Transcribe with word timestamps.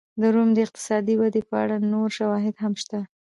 د 0.21 0.23
روم 0.33 0.49
د 0.53 0.57
اقتصادي 0.65 1.15
ودې 1.17 1.41
په 1.49 1.55
اړه 1.63 1.75
نور 1.91 2.09
شواهد 2.17 2.55
هم 2.63 2.73
شته 2.81 2.99